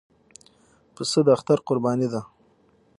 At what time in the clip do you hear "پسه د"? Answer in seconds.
0.95-1.27